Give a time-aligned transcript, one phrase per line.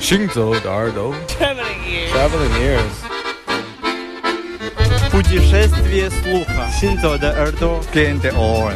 [0.00, 2.10] 行走的耳朵 Traveling ears.
[2.12, 2.94] Traveling ears
[5.10, 6.70] Путешествие слуха.
[6.80, 7.80] Синзо де Эрдо.
[7.92, 8.72] Gente on.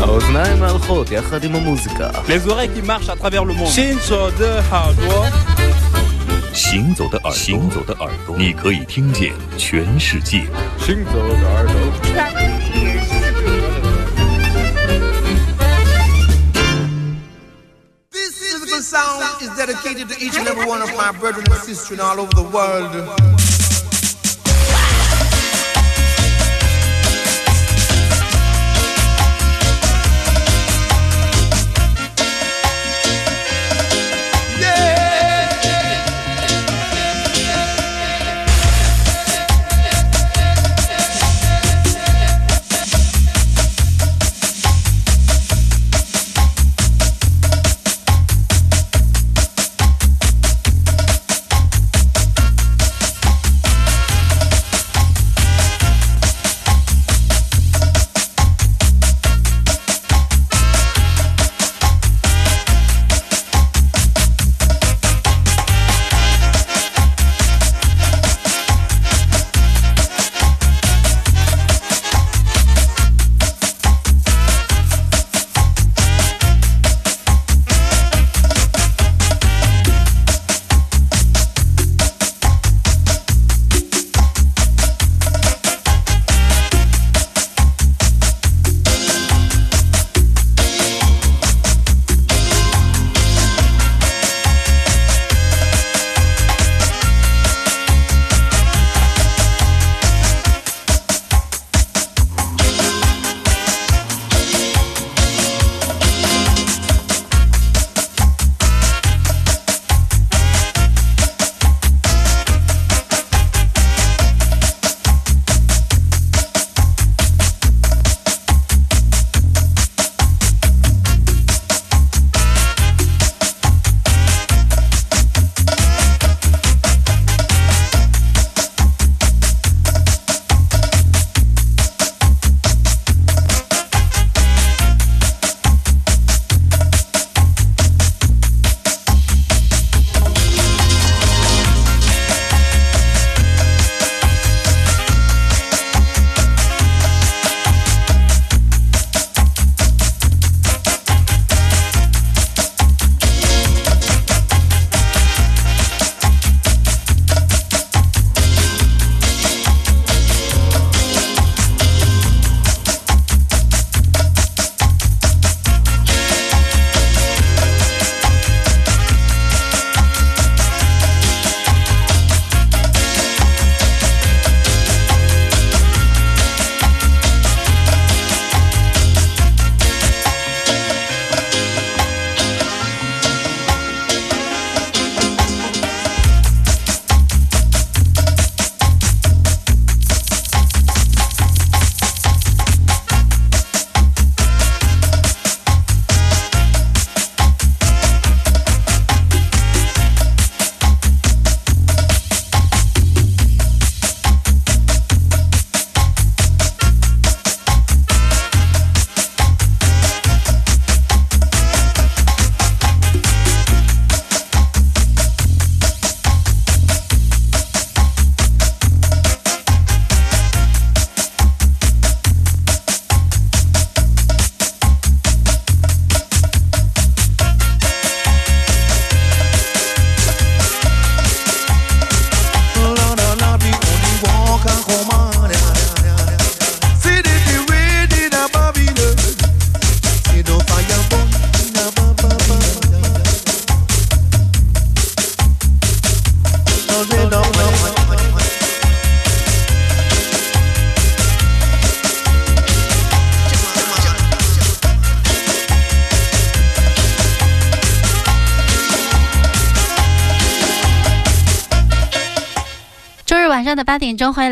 [0.00, 3.68] האוזניים הלכות יחד עם המוזיקה Les oreilles qui marchent à travers le monde.
[3.68, 5.30] Shinzo de Hardwa.
[6.54, 10.44] 行走的耳朵，行走的耳朵，你可以听见全世界。
[10.78, 11.74] 行走的耳朵
[19.57, 23.66] Dedicated to each and every one of my brethren and sisters all over the world.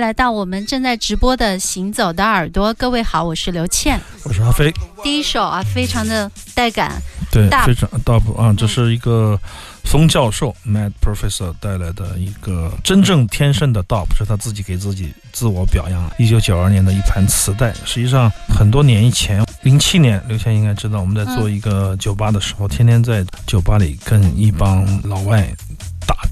[0.06, 2.69] 来到我们正在直播的《行走的耳朵》。
[2.78, 4.00] 各位好，我是刘倩。
[4.24, 4.72] 我是阿飞。
[5.02, 9.36] 第一首啊，非常的带感，对非常 Dub 啊，这是一个
[9.84, 16.08] 冯教授 Mad Professor 带来的一个真正天生的 Dub，是他自己给自己自我表扬。
[16.19, 25.75] 一九九二年的一盘磁带，实际上很多年以前，零七年，刘谦应该知道，我们在做一个酒吧的时候，天天在酒吧里跟一帮老外打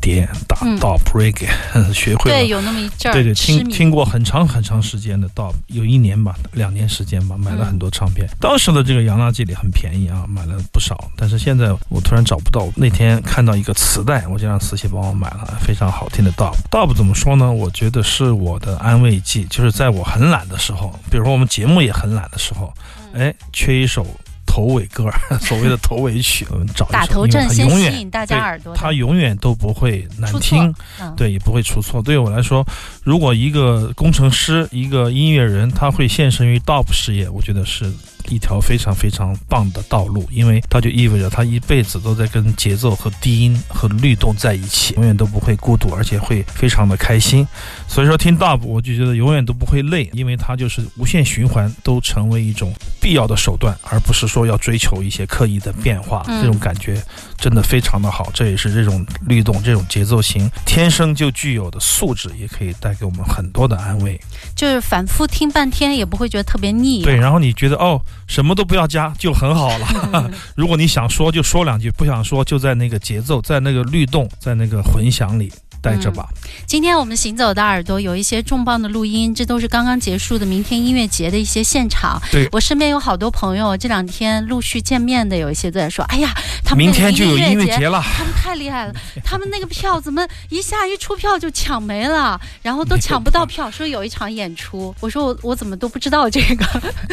[0.04, 1.48] 碟、打嗯 Dub Reggae，
[1.94, 8.28] 学会了对，有那么一阵儿对对，听听过很长很长时间的 Dub，有一年吧，两年时间吧，买了很多唱片。
[8.38, 11.10] 当时的这个洋垃圾里很便宜啊，买了不少。
[11.16, 16.54] 但是现在我突然找不到，那天看到一个磁带，我就让磁器帮我买了，非常好听的 Dub。
[16.70, 17.50] Dub 怎么说呢？
[17.50, 22.74] 我觉得是我的安慰剂，就是在我很懒的时候，比如说我们节目也很懒的时候，
[23.14, 24.06] 哎，缺一首。
[24.54, 25.10] 头尾歌，
[25.42, 30.72] 所谓的头尾曲，我们找一首，打头因为阵先吸它永远引大家耳朵的，它永远都不会难听，
[31.02, 32.04] 嗯，对，也不会出错。
[32.04, 32.64] 对于我来说，
[33.04, 37.92] 如果一个工程师、一个音乐人，他会献身于 DOP 事业，我觉得是
[38.30, 47.46] 一条非常非常棒的道路，因为它就意味着他一辈子都在跟节奏和低音和律动在一起，永远都不会孤独，而且会非常的开心。
[47.90, 56.24] 所以说听 DOP，我就觉得永远都不会累，因为它就是无限循环，都成为一种必要的手段，而不是说要追求一些刻意的变化。
[56.28, 57.02] 嗯这种感觉
[57.38, 64.20] 真的非常的好，这也是这种律动、这种节奏型天生就具有的素质，也可以带给我们很多的安慰。
[64.56, 67.06] 就是反复听半天也不会觉得特别腻、啊。
[67.06, 70.32] 对，然后你觉得哦，什么都不要加就很好了。
[70.56, 75.52] 如果你想说就说两句，不想说就在那个节奏、在那个律动、在那个混响里
[75.84, 76.28] 待着吧。
[76.66, 82.20] 今天我们行走的耳朵有一些重磅的录音，这都是刚刚结束的明天音乐节的一些现场。
[82.32, 86.34] 对我身边有好多朋友，这两天陆续见面的，有一些都在说：“哎呀，
[86.64, 88.02] 他们明天就有音乐节节了。
[88.02, 88.94] 他们太厉害了，
[89.26, 94.96] 他们那个票怎么一下一出票就抢没了，然后都抢不到票，说有一场演出。
[95.02, 96.66] 我说我我怎么都不知道这个，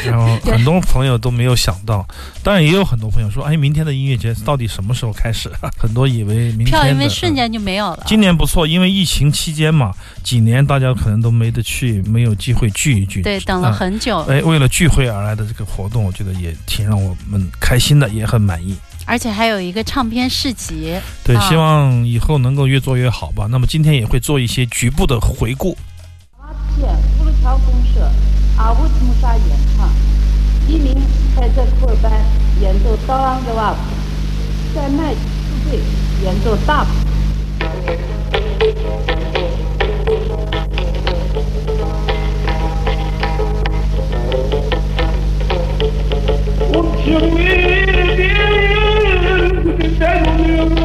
[0.05, 2.07] 然后 很多朋友都没有想到，
[2.45, 5.51] 当然也有很多朋友说，哎，明天的音乐节到底什么时候开始？
[5.77, 8.05] 很多以为明天票因为瞬间就没有了。
[8.07, 9.93] 今年不错，因为疫情期间嘛，
[10.23, 13.23] 几年大家可能都没得去，没有机会聚一聚。
[13.23, 18.77] 对，等了啊很久，哎，为了聚会而来的这个活动，我觉得也挺让我们开心的，也很满意。
[19.07, 20.95] 而且还有一个唱片市集。
[21.25, 23.49] 对，啊希望以后能够越做越好吧。
[23.51, 25.77] 那么今天也会做一些局部的回顾。
[26.79, 28.09] 县福禄桥公社
[28.57, 29.91] 阿乌木沙演唱，
[30.69, 30.95] 一名
[31.37, 32.13] 在这库尔班
[32.61, 33.79] 演奏刀郎的瓦普，
[34.75, 35.81] 在麦部队
[36.23, 36.91] 演奏大谱。
[46.71, 47.61] Uçurum bir
[49.79, 50.77] bir ben ölüyorum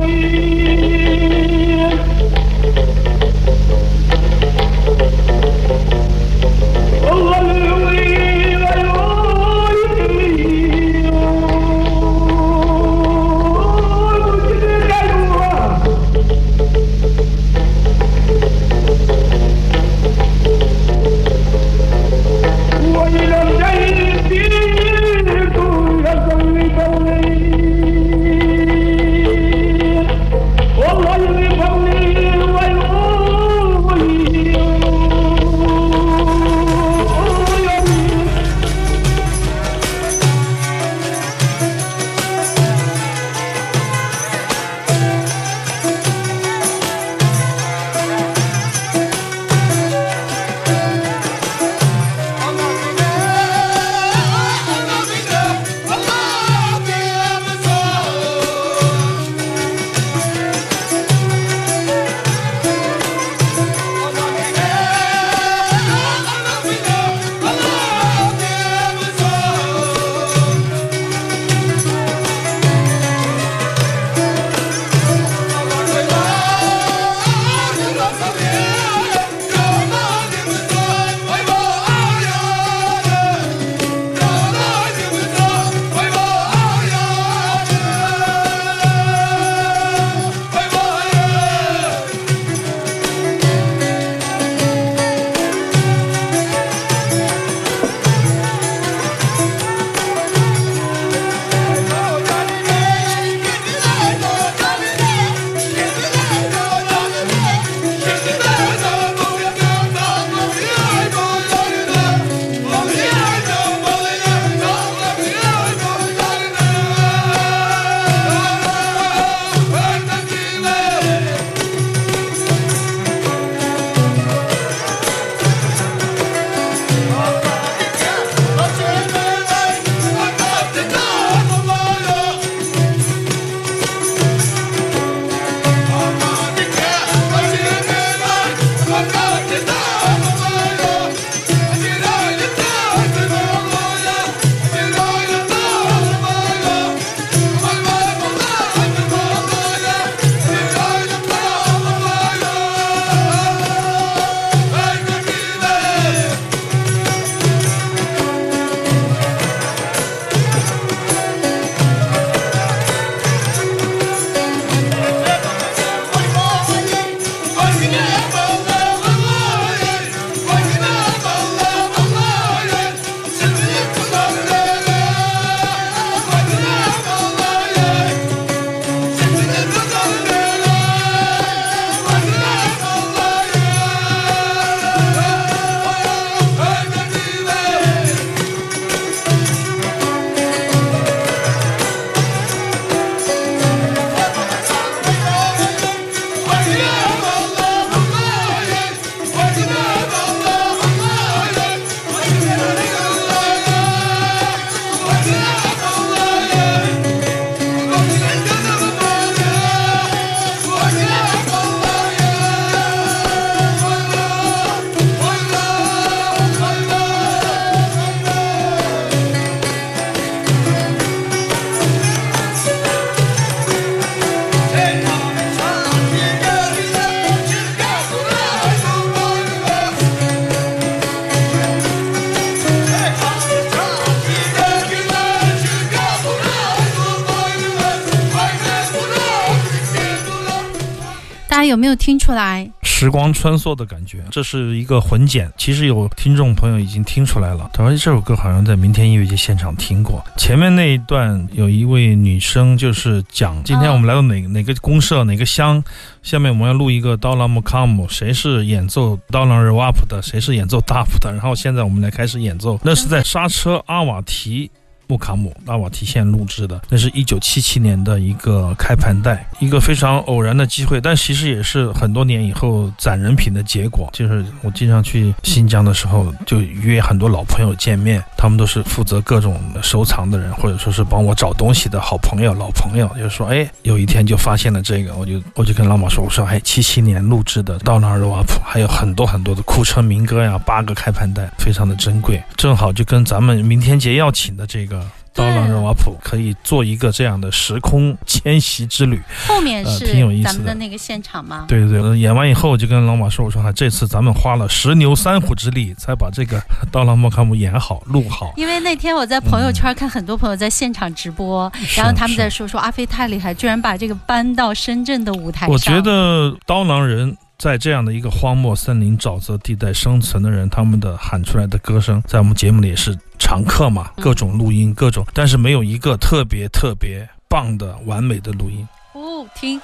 [241.66, 242.70] 家有没有听出来？
[242.84, 245.52] 时光穿梭的感觉，这是一个混剪。
[245.58, 250.24] 其实有听众朋友已经听出来了，他说这首歌好像在明天音乐节现场听过。
[250.38, 255.84] 前面那一段有一位女生就是讲，今天我们来到哪哪个公社哪个乡，
[256.24, 261.32] 下面我们要录一个刀郎木卡姆，谁是演奏刀郎 r a p 的，谁是演奏大普的。
[261.32, 264.72] 然后现在我们来开始演奏，那是在刹车阿瓦提。
[265.08, 274.10] 穆卡姆拉瓦提线录制的，那是一九七七年的一个开盘带，一个非常偶然的机会，但其实也是很多年以后攒人品的结果。
[274.14, 283.08] 就是我经常去新疆的时候，就约很多老朋友见面，他们都是负责各种收藏的人，或者说是帮我找东西的好朋友、老朋友。
[283.16, 294.95] 就是说，哎，有一天就发现了这个，我就我就跟老马说，我说，哎，七七年录制的《到那尔瓦普》，还有很多很多的库车民歌呀，八个开盘带，非常的珍贵，正好就跟咱们明天节要请的这个。
[295.36, 301.66] 刀郎人瓦普可以做一个这样的时空迁徙之旅，后面是挺有意思咱们的那个现场吗？
[301.68, 315.70] 对对对，演完以后我就跟老马说：“我说哈，这次咱们花了十牛三虎之力才把这个 刀郎莫卡姆演好录好。”因为那天我在朋友圈看很多朋友在现场直播，然后他们在说说阿飞太厉害，居然把这个搬到深圳的舞台上。
[315.70, 317.36] 我觉得刀郎人。
[317.58, 324.12] 在这样的一个荒漠、森林、沼泽地带生存的人，他们的喊出来的歌声，在我们节目里也是常客嘛。
[324.18, 328.88] 各种录音，各种，但是没有一个特别特别棒的、完美的录音。
[329.14, 329.80] 哦，听。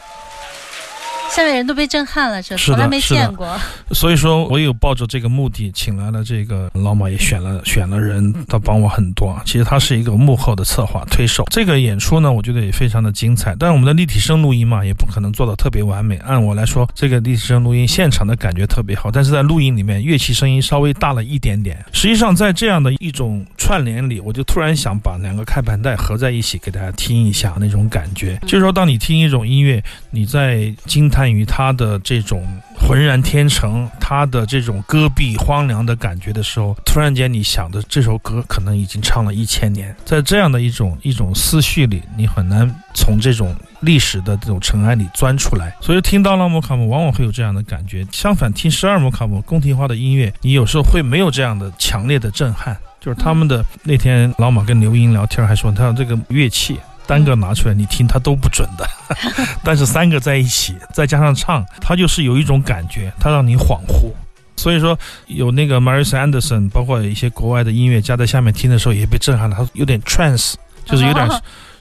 [1.35, 3.47] 下面人都被震撼了，这从来没见过。
[3.91, 9.41] 所以说我有抱着这个目的，请来了这个老马，也选了选了人，他帮我很多。
[9.45, 11.45] 其实他是一个幕后的策划推手。
[11.49, 13.55] 这个演出呢，我觉得也非常的精彩。
[13.57, 16.17] 但是我们的立体声录音嘛，也不可能做到特别完美。
[16.17, 21.77] 按我来说，这个立体声录音现场的感觉特别好，但是在录音里面乐器声音稍微大了一点点。
[21.93, 28.37] 实际上在这样的一种串联里，我就突然想把两个开盘带合在一起给大家听一下那种感觉。
[28.41, 31.20] 就是说，当你听一种音乐，你在惊叹。
[31.21, 32.43] 关于他的这种
[32.75, 45.75] 浑然天成，他的这种戈壁荒凉的感觉的时候，突然间你想的这首歌可能已经唱了一千年，在这样的一种一种思绪里，你很难从这种历史的这种尘埃里钻出来。
[45.79, 52.75] 所以听到拉莫卡姆往往会有这样的感觉，相反听十二摩卡姆宫廷化的音乐，你有时候会没有这样的强烈的震撼。
[52.99, 56.79] 就是他们的那天老马跟刘英聊天还说，他这个乐器。
[57.05, 58.87] 单个拿出来你听，它都不准的。
[59.63, 64.11] 但是三个在一起，再加上唱，它就是有一种感觉，它让你恍惚。
[64.55, 70.55] 所以说，有那个 Marisa Anderson，包括一些国外的音乐家在下面听的时候也被震撼了，他有点 trance，
[70.85, 71.27] 就是有点。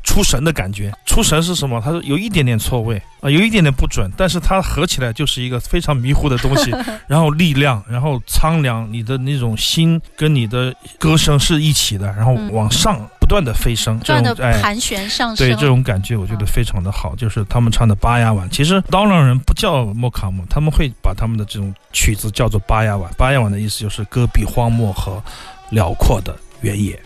[0.03, 1.79] 出神的感觉，出神是什么？
[1.85, 6.75] 它是有一点点错位啊，有一点点不准，但是它合起来就是一个非常迷糊的东西。
[7.07, 17.15] 然后力量，然后苍凉，你的那种心跟你的歌声是一起的，然后往上不不断的飞升，不断的盘旋上升，对这种感觉，我觉得非常的好。
[17.15, 23.09] 就是他们唱的巴亚碗，其实刀郎人不叫莫卡姆，他们会把他们的这种曲子叫做巴亚碗。
[23.17, 25.23] 巴亚碗的意思就是戈壁荒漠和
[25.71, 27.01] 辽阔的原野。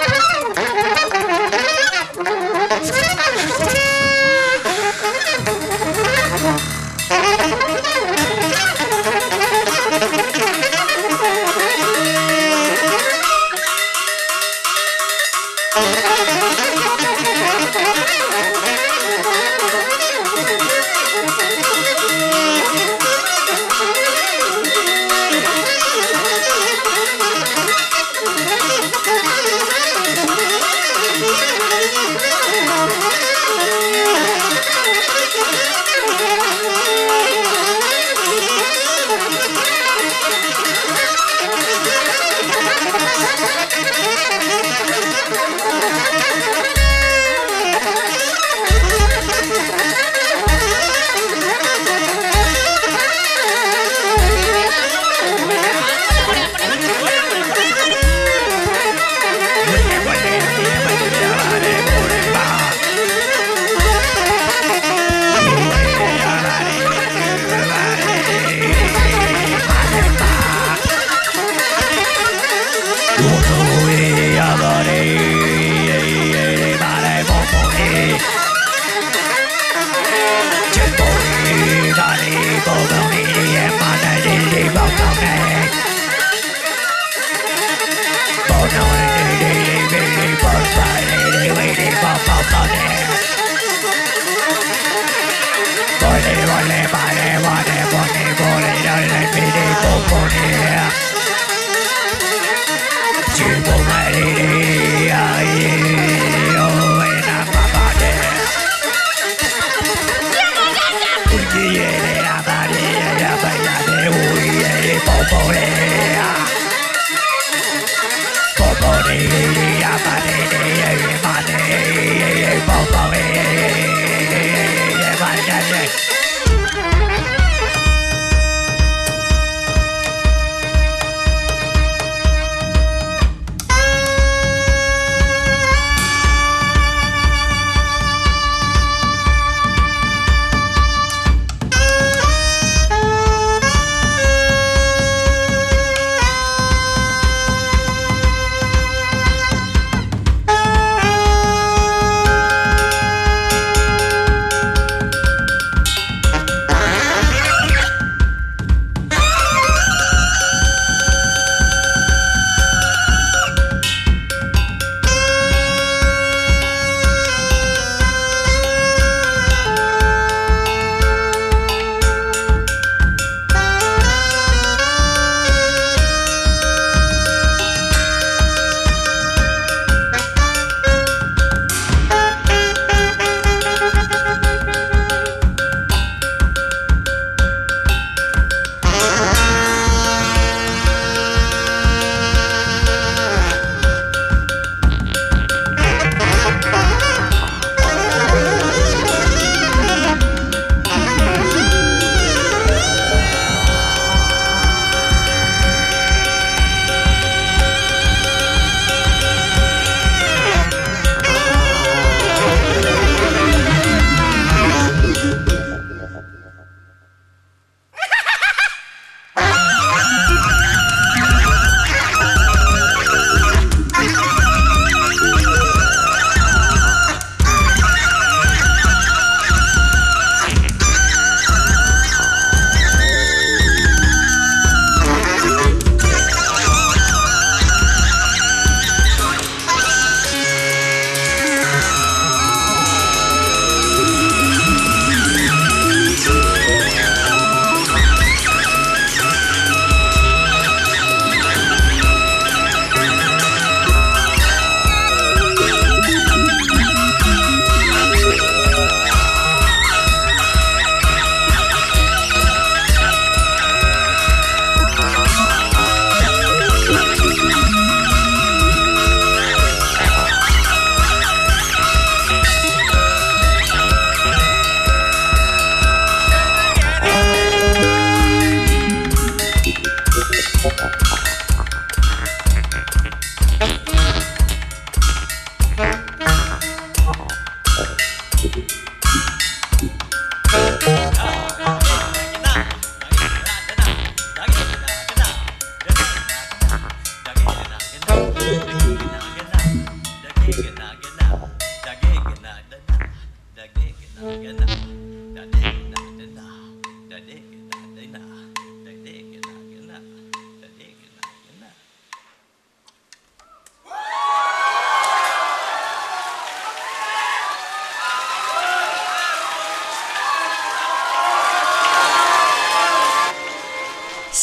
[122.81, 123.21] Don't go away,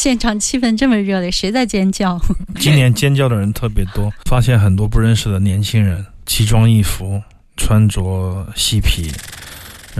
[0.09, 2.19] 现场气氛这么热烈，谁在尖叫？
[2.59, 7.21] 今年尖叫的人特别多，发现很多不认识的年轻人，奇装异服，
[7.55, 9.11] 穿着嬉皮，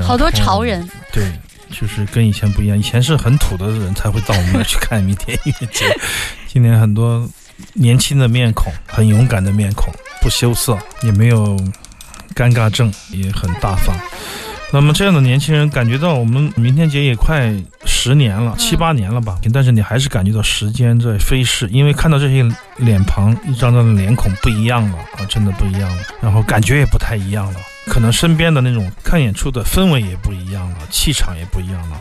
[0.01, 0.83] 好多潮人。
[1.13, 1.31] 对，
[1.69, 5.85] 就是跟以前不一样，以前是很土的人才会到我们那儿去看明天音乐节，
[6.51, 7.29] 今年很多
[7.73, 11.55] 年轻的面孔，很勇敢的面孔，不羞涩，也没有
[12.33, 13.95] 尴尬症，也很大方。
[14.71, 17.51] 那么这样的年轻人感觉到我们明天节也快
[17.85, 19.37] 十年了，七八年了吧？
[19.51, 31.99] 但是你还是感觉到时间在飞逝，因为看到这些脸庞，一张张的脸孔不一样了啊，真的不一样了，然后感觉也不太一样了，可能身边的那种看演出的氛围也不一样了，气场也不一样了。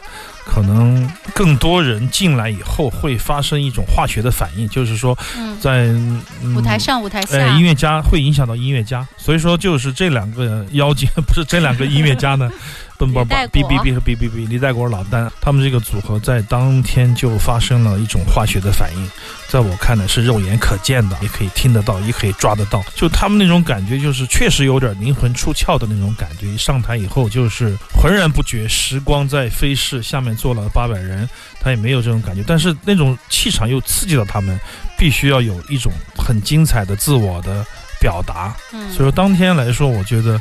[0.50, 5.16] 可能更多人进来以后会发生一种化学的反应，就是说，
[5.60, 6.22] 在、嗯、
[6.56, 12.50] 舞台上、舞台下，哎，音乐家会影响到音乐家，所以说就是这两个妖精， 不是这两个音乐家呢，
[12.98, 19.10] 奔波吧，B B B 和 B B B，李代国、老丹，他们这个组合在当天就发生了一种化学的反应，
[19.48, 26.48] 在我看来是肉眼可见的，也可以听得到，也可以抓得到，就他们那种感觉，就是确实有点灵魂出窍的那种感觉。
[26.48, 31.28] 一上台以后就是浑然不觉时光在飞逝，下面坐了八百人，
[31.60, 34.58] 他也没有这种感觉，但是那种气场又刺激到他们，
[34.98, 37.64] 必须要有一种很精彩的自我的
[38.00, 38.54] 表达。
[38.72, 40.40] 嗯，所以说当天来说，我觉得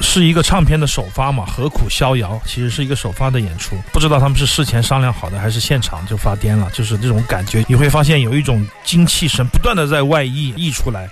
[0.00, 2.40] 是一个唱片的首发嘛，何苦逍遥？
[2.44, 7.64] 其实是一个首发的演出，不知道他们是事前商量好的，还是现场就发癫了，就是这种感觉。
[7.68, 11.08] 你会发现有一种精气神不断的在外溢溢出来，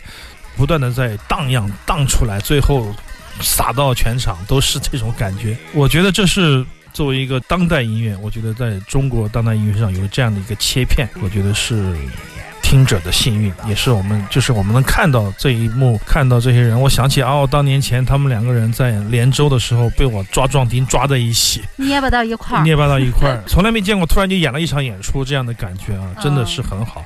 [0.56, 2.94] 不断的在荡漾荡出来，最后
[3.40, 5.56] 洒到全场都是这种感觉。
[5.72, 11.96] 我觉得这是作为一个当代音乐，我觉得在中国当代音乐上有这样的一个切片，我觉得是。
[12.72, 16.80] 听者的幸运，也是我们，就是我们能看到这一幕，看到这些人。
[16.80, 27.04] 我想起哦，当年前他们两个人在连州的时候被我抓壮丁抓在一起，捏不到一块儿，捏不到一块儿，从来没见过，突然就演了一场演出，这样的感觉啊，真的是很好。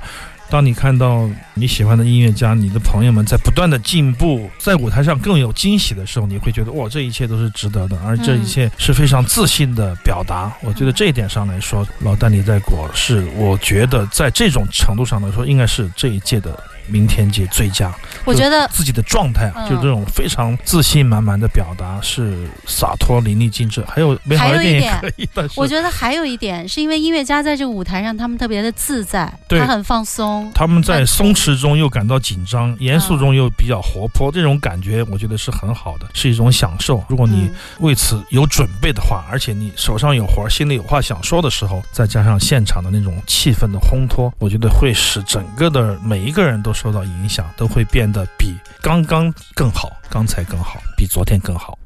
[0.48, 10.52] 当你看到你喜欢的音乐家、你的朋友们在不断的进步，在舞台上更有惊喜的时候，你会觉得哇，这一切都是值得的，而这一切是非常自信的表达。
[10.62, 16.58] 我觉得这一点上来说，老丹尼在国是，我觉得在这种程度上来说，应该是这一届的。
[16.88, 17.92] 明天姐最佳，
[18.24, 23.84] 我觉得自己的状态啊，就这种非常自信满满的表达是洒脱淋漓尽致。
[23.86, 30.48] 还有美好的电影可以，但是我觉得还有一点是因为音乐家在这个舞台上，他们特别的自在，他很放松。
[30.54, 37.02] 他们在松弛中又感到紧张，严肃中又比较活泼，这种感觉我觉得是很好的，是一种享受。
[37.08, 46.75] 如果你为此有准备的话，而且你手上有活，心里有话想说的时候，再加上现场的那种气氛的烘托，我觉得会使整个的每一个人都。
[46.76, 51.78] 受到影响，都会变得比刚刚更好，刚才更好，比昨天更好。